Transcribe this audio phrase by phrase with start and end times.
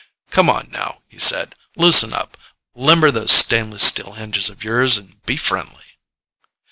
[0.31, 2.35] "Come on now," he said, "loosen up!
[2.73, 5.85] Limber those stainless steel hinges of yours and be friendly."